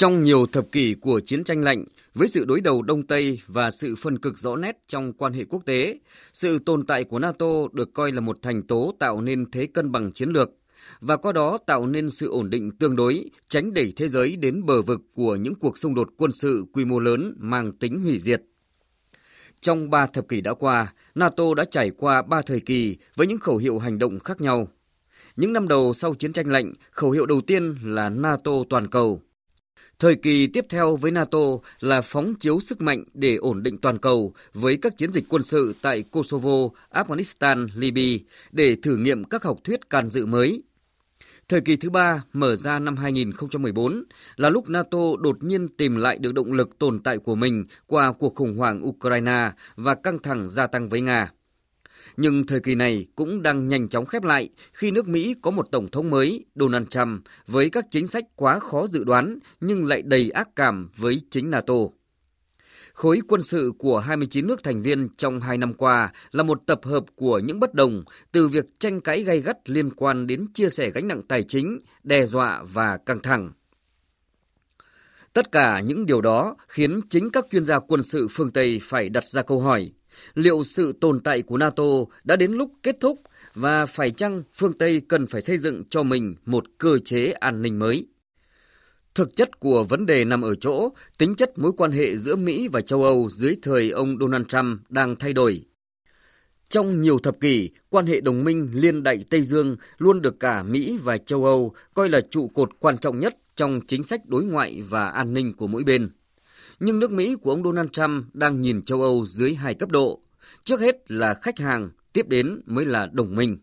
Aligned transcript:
Trong 0.00 0.22
nhiều 0.22 0.46
thập 0.46 0.72
kỷ 0.72 0.94
của 0.94 1.20
chiến 1.20 1.44
tranh 1.44 1.62
lạnh, 1.62 1.84
với 2.14 2.28
sự 2.28 2.44
đối 2.44 2.60
đầu 2.60 2.82
Đông 2.82 3.06
Tây 3.06 3.40
và 3.46 3.70
sự 3.70 3.96
phân 3.96 4.18
cực 4.18 4.38
rõ 4.38 4.56
nét 4.56 4.78
trong 4.86 5.12
quan 5.12 5.32
hệ 5.32 5.44
quốc 5.44 5.64
tế, 5.66 5.98
sự 6.32 6.58
tồn 6.58 6.86
tại 6.86 7.04
của 7.04 7.18
NATO 7.18 7.46
được 7.72 7.94
coi 7.94 8.12
là 8.12 8.20
một 8.20 8.38
thành 8.42 8.62
tố 8.62 8.94
tạo 8.98 9.20
nên 9.20 9.50
thế 9.50 9.66
cân 9.66 9.92
bằng 9.92 10.12
chiến 10.12 10.30
lược 10.30 10.50
và 11.00 11.16
qua 11.16 11.32
đó 11.32 11.58
tạo 11.66 11.86
nên 11.86 12.10
sự 12.10 12.30
ổn 12.30 12.50
định 12.50 12.70
tương 12.78 12.96
đối, 12.96 13.24
tránh 13.48 13.74
đẩy 13.74 13.92
thế 13.96 14.08
giới 14.08 14.36
đến 14.36 14.66
bờ 14.66 14.82
vực 14.82 15.00
của 15.14 15.36
những 15.36 15.54
cuộc 15.54 15.78
xung 15.78 15.94
đột 15.94 16.08
quân 16.16 16.32
sự 16.32 16.64
quy 16.72 16.84
mô 16.84 16.98
lớn 16.98 17.34
mang 17.38 17.72
tính 17.72 18.02
hủy 18.02 18.18
diệt. 18.18 18.42
Trong 19.60 19.90
ba 19.90 20.06
thập 20.06 20.28
kỷ 20.28 20.40
đã 20.40 20.54
qua, 20.54 20.92
NATO 21.14 21.54
đã 21.54 21.64
trải 21.64 21.90
qua 21.90 22.22
ba 22.22 22.42
thời 22.42 22.60
kỳ 22.60 22.96
với 23.16 23.26
những 23.26 23.38
khẩu 23.38 23.56
hiệu 23.56 23.78
hành 23.78 23.98
động 23.98 24.18
khác 24.20 24.40
nhau. 24.40 24.68
Những 25.36 25.52
năm 25.52 25.68
đầu 25.68 25.92
sau 25.94 26.14
chiến 26.14 26.32
tranh 26.32 26.48
lạnh, 26.48 26.72
khẩu 26.90 27.10
hiệu 27.10 27.26
đầu 27.26 27.40
tiên 27.40 27.74
là 27.82 28.08
NATO 28.08 28.52
toàn 28.70 28.86
cầu– 28.88 29.22
Thời 30.00 30.16
kỳ 30.16 30.46
tiếp 30.46 30.66
theo 30.68 30.96
với 30.96 31.10
NATO 31.10 31.38
là 31.80 32.00
phóng 32.00 32.34
chiếu 32.34 32.60
sức 32.60 32.80
mạnh 32.80 33.04
để 33.14 33.36
ổn 33.36 33.62
định 33.62 33.78
toàn 33.78 33.98
cầu 33.98 34.34
với 34.54 34.76
các 34.76 34.96
chiến 34.96 35.12
dịch 35.12 35.24
quân 35.28 35.42
sự 35.42 35.74
tại 35.82 36.02
Kosovo, 36.02 36.68
Afghanistan, 36.90 37.68
Libya 37.74 38.24
để 38.52 38.76
thử 38.82 38.96
nghiệm 38.96 39.24
các 39.24 39.42
học 39.42 39.58
thuyết 39.64 39.90
can 39.90 40.08
dự 40.08 40.26
mới. 40.26 40.62
Thời 41.48 41.60
kỳ 41.60 41.76
thứ 41.76 41.90
ba 41.90 42.22
mở 42.32 42.56
ra 42.56 42.78
năm 42.78 42.96
2014 42.96 44.04
là 44.36 44.50
lúc 44.50 44.68
NATO 44.68 44.98
đột 45.20 45.42
nhiên 45.42 45.68
tìm 45.68 45.96
lại 45.96 46.18
được 46.18 46.34
động 46.34 46.52
lực 46.52 46.78
tồn 46.78 47.00
tại 47.00 47.18
của 47.18 47.34
mình 47.34 47.64
qua 47.86 48.12
cuộc 48.12 48.34
khủng 48.34 48.56
hoảng 48.56 48.86
Ukraine 48.88 49.50
và 49.76 49.94
căng 49.94 50.18
thẳng 50.18 50.48
gia 50.48 50.66
tăng 50.66 50.88
với 50.88 51.00
Nga. 51.00 51.30
Nhưng 52.16 52.46
thời 52.46 52.60
kỳ 52.60 52.74
này 52.74 53.06
cũng 53.16 53.42
đang 53.42 53.68
nhanh 53.68 53.88
chóng 53.88 54.06
khép 54.06 54.22
lại 54.22 54.48
khi 54.72 54.90
nước 54.90 55.08
Mỹ 55.08 55.34
có 55.42 55.50
một 55.50 55.66
tổng 55.70 55.90
thống 55.90 56.10
mới, 56.10 56.44
Donald 56.54 56.86
Trump, 56.88 57.22
với 57.46 57.70
các 57.70 57.86
chính 57.90 58.06
sách 58.06 58.24
quá 58.36 58.58
khó 58.58 58.86
dự 58.86 59.04
đoán 59.04 59.38
nhưng 59.60 59.86
lại 59.86 60.02
đầy 60.02 60.30
ác 60.30 60.48
cảm 60.56 60.90
với 60.96 61.20
chính 61.30 61.50
NATO. 61.50 61.74
Khối 62.92 63.20
quân 63.28 63.42
sự 63.42 63.72
của 63.78 63.98
29 63.98 64.46
nước 64.46 64.64
thành 64.64 64.82
viên 64.82 65.08
trong 65.16 65.40
hai 65.40 65.58
năm 65.58 65.74
qua 65.74 66.12
là 66.32 66.42
một 66.42 66.62
tập 66.66 66.80
hợp 66.84 67.04
của 67.16 67.38
những 67.38 67.60
bất 67.60 67.74
đồng 67.74 68.02
từ 68.32 68.48
việc 68.48 68.64
tranh 68.78 69.00
cãi 69.00 69.22
gay 69.24 69.40
gắt 69.40 69.70
liên 69.70 69.90
quan 69.90 70.26
đến 70.26 70.46
chia 70.54 70.70
sẻ 70.70 70.90
gánh 70.90 71.08
nặng 71.08 71.22
tài 71.28 71.42
chính, 71.42 71.78
đe 72.02 72.26
dọa 72.26 72.62
và 72.72 72.98
căng 73.06 73.22
thẳng. 73.22 73.52
Tất 75.32 75.52
cả 75.52 75.80
những 75.80 76.06
điều 76.06 76.20
đó 76.20 76.56
khiến 76.68 77.00
chính 77.10 77.30
các 77.30 77.46
chuyên 77.50 77.64
gia 77.64 77.78
quân 77.78 78.02
sự 78.02 78.28
phương 78.30 78.50
Tây 78.50 78.80
phải 78.82 79.08
đặt 79.08 79.26
ra 79.26 79.42
câu 79.42 79.60
hỏi 79.60 79.92
liệu 80.34 80.64
sự 80.64 80.92
tồn 81.00 81.20
tại 81.20 81.42
của 81.42 81.56
NATO 81.56 81.84
đã 82.24 82.36
đến 82.36 82.52
lúc 82.52 82.70
kết 82.82 82.96
thúc 83.00 83.20
và 83.54 83.86
phải 83.86 84.10
chăng 84.10 84.42
phương 84.52 84.72
Tây 84.72 85.02
cần 85.08 85.26
phải 85.26 85.42
xây 85.42 85.58
dựng 85.58 85.84
cho 85.90 86.02
mình 86.02 86.34
một 86.46 86.64
cơ 86.78 86.98
chế 87.04 87.32
an 87.32 87.62
ninh 87.62 87.78
mới? 87.78 88.06
Thực 89.14 89.36
chất 89.36 89.60
của 89.60 89.84
vấn 89.84 90.06
đề 90.06 90.24
nằm 90.24 90.42
ở 90.42 90.54
chỗ 90.54 90.88
tính 91.18 91.34
chất 91.34 91.58
mối 91.58 91.72
quan 91.76 91.92
hệ 91.92 92.16
giữa 92.16 92.36
Mỹ 92.36 92.68
và 92.68 92.80
châu 92.80 93.02
Âu 93.02 93.28
dưới 93.30 93.56
thời 93.62 93.90
ông 93.90 94.18
Donald 94.20 94.46
Trump 94.46 94.80
đang 94.90 95.16
thay 95.16 95.32
đổi. 95.32 95.64
Trong 96.68 97.00
nhiều 97.00 97.18
thập 97.18 97.40
kỷ, 97.40 97.70
quan 97.88 98.06
hệ 98.06 98.20
đồng 98.20 98.44
minh 98.44 98.70
liên 98.74 99.02
đại 99.02 99.24
Tây 99.30 99.42
Dương 99.42 99.76
luôn 99.98 100.22
được 100.22 100.40
cả 100.40 100.62
Mỹ 100.62 100.98
và 101.02 101.18
châu 101.18 101.44
Âu 101.44 101.74
coi 101.94 102.08
là 102.08 102.20
trụ 102.30 102.48
cột 102.48 102.70
quan 102.80 102.98
trọng 102.98 103.20
nhất 103.20 103.36
trong 103.54 103.80
chính 103.86 104.02
sách 104.02 104.20
đối 104.26 104.44
ngoại 104.44 104.82
và 104.88 105.08
an 105.08 105.34
ninh 105.34 105.52
của 105.52 105.66
mỗi 105.66 105.84
bên. 105.84 106.08
Nhưng 106.80 106.98
nước 106.98 107.10
Mỹ 107.10 107.34
của 107.34 107.50
ông 107.50 107.64
Donald 107.64 107.90
Trump 107.92 108.34
đang 108.34 108.60
nhìn 108.60 108.82
châu 108.82 109.02
Âu 109.02 109.26
dưới 109.26 109.54
hai 109.54 109.74
cấp 109.74 109.90
độ. 109.90 110.20
Trước 110.64 110.80
hết 110.80 111.10
là 111.10 111.34
khách 111.34 111.58
hàng, 111.58 111.90
tiếp 112.12 112.28
đến 112.28 112.60
mới 112.66 112.84
là 112.84 113.06
đồng 113.12 113.34
minh. 113.36 113.58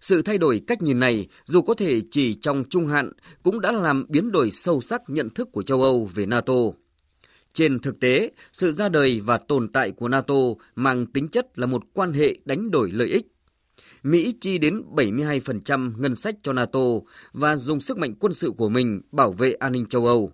Sự 0.00 0.22
thay 0.22 0.38
đổi 0.38 0.62
cách 0.66 0.82
nhìn 0.82 1.00
này, 1.00 1.26
dù 1.44 1.62
có 1.62 1.74
thể 1.74 2.00
chỉ 2.10 2.34
trong 2.34 2.64
trung 2.70 2.86
hạn, 2.86 3.12
cũng 3.42 3.60
đã 3.60 3.72
làm 3.72 4.06
biến 4.08 4.32
đổi 4.32 4.50
sâu 4.50 4.80
sắc 4.80 5.02
nhận 5.06 5.30
thức 5.30 5.48
của 5.52 5.62
châu 5.62 5.82
Âu 5.82 6.10
về 6.14 6.26
NATO. 6.26 6.54
Trên 7.52 7.78
thực 7.78 8.00
tế, 8.00 8.30
sự 8.52 8.72
ra 8.72 8.88
đời 8.88 9.20
và 9.20 9.38
tồn 9.38 9.68
tại 9.72 9.90
của 9.90 10.08
NATO 10.08 10.34
mang 10.74 11.06
tính 11.06 11.28
chất 11.28 11.58
là 11.58 11.66
một 11.66 11.82
quan 11.92 12.12
hệ 12.12 12.36
đánh 12.44 12.70
đổi 12.70 12.90
lợi 12.92 13.08
ích. 13.08 13.26
Mỹ 14.02 14.34
chi 14.40 14.58
đến 14.58 14.82
72% 14.94 15.92
ngân 15.98 16.14
sách 16.14 16.34
cho 16.42 16.52
NATO 16.52 16.80
và 17.32 17.56
dùng 17.56 17.80
sức 17.80 17.98
mạnh 17.98 18.14
quân 18.20 18.32
sự 18.32 18.52
của 18.56 18.68
mình 18.68 19.00
bảo 19.12 19.32
vệ 19.32 19.52
an 19.52 19.72
ninh 19.72 19.86
châu 19.86 20.06
Âu. 20.06 20.32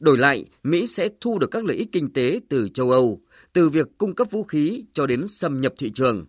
Đổi 0.00 0.18
lại, 0.18 0.44
Mỹ 0.62 0.86
sẽ 0.86 1.08
thu 1.20 1.38
được 1.38 1.50
các 1.50 1.64
lợi 1.64 1.76
ích 1.76 1.88
kinh 1.92 2.12
tế 2.12 2.40
từ 2.48 2.68
châu 2.68 2.90
Âu, 2.90 3.20
từ 3.52 3.68
việc 3.68 3.86
cung 3.98 4.14
cấp 4.14 4.30
vũ 4.30 4.44
khí 4.44 4.84
cho 4.92 5.06
đến 5.06 5.28
xâm 5.28 5.60
nhập 5.60 5.74
thị 5.78 5.90
trường. 5.90 6.26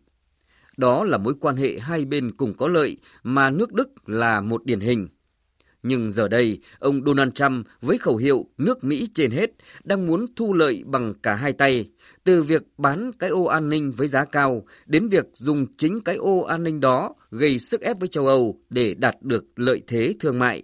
Đó 0.77 1.03
là 1.03 1.17
mối 1.17 1.33
quan 1.39 1.55
hệ 1.55 1.79
hai 1.79 2.05
bên 2.05 2.31
cùng 2.31 2.53
có 2.53 2.67
lợi 2.67 2.97
mà 3.23 3.49
nước 3.49 3.73
Đức 3.73 4.09
là 4.09 4.41
một 4.41 4.65
điển 4.65 4.79
hình. 4.79 5.07
Nhưng 5.83 6.09
giờ 6.09 6.27
đây, 6.27 6.59
ông 6.79 7.05
Donald 7.05 7.31
Trump 7.33 7.67
với 7.81 7.97
khẩu 7.97 8.17
hiệu 8.17 8.45
nước 8.57 8.83
Mỹ 8.83 9.07
trên 9.15 9.31
hết 9.31 9.51
đang 9.83 10.05
muốn 10.05 10.25
thu 10.35 10.53
lợi 10.53 10.83
bằng 10.85 11.13
cả 11.23 11.35
hai 11.35 11.53
tay, 11.53 11.89
từ 12.23 12.43
việc 12.43 12.63
bán 12.77 13.11
cái 13.19 13.29
ô 13.29 13.43
an 13.43 13.69
ninh 13.69 13.91
với 13.91 14.07
giá 14.07 14.25
cao 14.25 14.65
đến 14.85 15.07
việc 15.07 15.25
dùng 15.33 15.65
chính 15.77 16.01
cái 16.01 16.15
ô 16.15 16.39
an 16.39 16.63
ninh 16.63 16.79
đó 16.79 17.15
gây 17.31 17.59
sức 17.59 17.81
ép 17.81 17.99
với 17.99 18.07
châu 18.07 18.27
Âu 18.27 18.59
để 18.69 18.93
đạt 18.93 19.15
được 19.21 19.45
lợi 19.55 19.81
thế 19.87 20.13
thương 20.19 20.39
mại. 20.39 20.63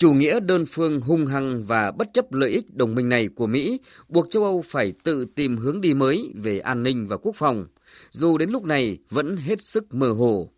Chủ 0.00 0.12
nghĩa 0.12 0.40
đơn 0.40 0.66
phương 0.66 1.00
hung 1.00 1.26
hăng 1.26 1.62
và 1.62 1.90
bất 1.90 2.08
chấp 2.12 2.32
lợi 2.32 2.50
ích 2.50 2.74
đồng 2.74 2.94
minh 2.94 3.08
này 3.08 3.28
của 3.28 3.46
Mỹ 3.46 3.80
buộc 4.08 4.30
châu 4.30 4.44
Âu 4.44 4.62
phải 4.62 4.92
tự 5.04 5.24
tìm 5.34 5.56
hướng 5.56 5.80
đi 5.80 5.94
mới 5.94 6.32
về 6.34 6.58
an 6.58 6.82
ninh 6.82 7.06
và 7.06 7.16
quốc 7.16 7.36
phòng, 7.36 7.66
dù 8.10 8.38
đến 8.38 8.50
lúc 8.50 8.64
này 8.64 8.98
vẫn 9.10 9.36
hết 9.36 9.62
sức 9.62 9.94
mơ 9.94 10.08
hồ. 10.08 10.50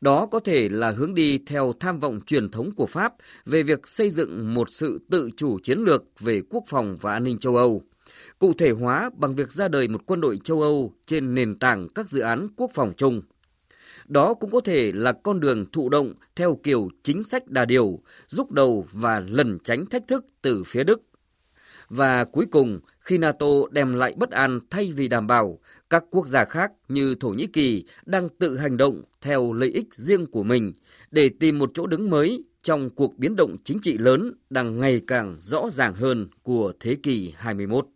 Đó 0.00 0.26
có 0.26 0.40
thể 0.40 0.68
là 0.68 0.90
hướng 0.90 1.14
đi 1.14 1.38
theo 1.38 1.72
tham 1.80 2.00
vọng 2.00 2.20
truyền 2.26 2.50
thống 2.50 2.70
của 2.76 2.86
Pháp 2.86 3.12
về 3.46 3.62
việc 3.62 3.88
xây 3.88 4.10
dựng 4.10 4.54
một 4.54 4.70
sự 4.70 5.00
tự 5.10 5.30
chủ 5.36 5.58
chiến 5.62 5.78
lược 5.78 6.04
về 6.20 6.42
quốc 6.50 6.64
phòng 6.68 6.96
và 7.00 7.12
an 7.12 7.24
ninh 7.24 7.38
châu 7.38 7.56
Âu, 7.56 7.82
cụ 8.38 8.52
thể 8.58 8.70
hóa 8.70 9.10
bằng 9.16 9.34
việc 9.34 9.52
ra 9.52 9.68
đời 9.68 9.88
một 9.88 10.00
quân 10.06 10.20
đội 10.20 10.38
châu 10.44 10.62
Âu 10.62 10.94
trên 11.06 11.34
nền 11.34 11.58
tảng 11.58 11.88
các 11.94 12.08
dự 12.08 12.20
án 12.20 12.48
quốc 12.56 12.70
phòng 12.74 12.92
chung. 12.96 13.22
Đó 14.10 14.34
cũng 14.34 14.50
có 14.50 14.60
thể 14.60 14.92
là 14.94 15.12
con 15.12 15.40
đường 15.40 15.66
thụ 15.72 15.88
động 15.88 16.14
theo 16.36 16.58
kiểu 16.62 16.88
chính 17.02 17.22
sách 17.22 17.48
đà 17.48 17.64
điều, 17.64 17.98
rút 18.26 18.50
đầu 18.50 18.86
và 18.92 19.20
lẩn 19.20 19.58
tránh 19.64 19.86
thách 19.86 20.08
thức 20.08 20.26
từ 20.42 20.64
phía 20.64 20.84
Đức. 20.84 21.02
Và 21.88 22.24
cuối 22.24 22.46
cùng, 22.50 22.80
khi 23.00 23.18
NATO 23.18 23.46
đem 23.70 23.94
lại 23.94 24.14
bất 24.16 24.30
an 24.30 24.60
thay 24.70 24.92
vì 24.96 25.08
đảm 25.08 25.26
bảo, 25.26 25.58
các 25.90 26.04
quốc 26.10 26.26
gia 26.26 26.44
khác 26.44 26.72
như 26.88 27.14
Thổ 27.14 27.28
Nhĩ 27.28 27.46
Kỳ 27.46 27.84
đang 28.06 28.28
tự 28.28 28.56
hành 28.56 28.76
động 28.76 29.02
theo 29.20 29.52
lợi 29.52 29.68
ích 29.68 29.94
riêng 29.94 30.26
của 30.26 30.42
mình 30.42 30.72
để 31.10 31.30
tìm 31.40 31.58
một 31.58 31.70
chỗ 31.74 31.86
đứng 31.86 32.10
mới 32.10 32.44
trong 32.62 32.90
cuộc 32.90 33.18
biến 33.18 33.36
động 33.36 33.56
chính 33.64 33.78
trị 33.82 33.98
lớn 33.98 34.32
đang 34.50 34.80
ngày 34.80 35.00
càng 35.06 35.36
rõ 35.40 35.70
ràng 35.70 35.94
hơn 35.94 36.28
của 36.42 36.72
thế 36.80 36.96
kỷ 37.02 37.32
21. 37.36 37.86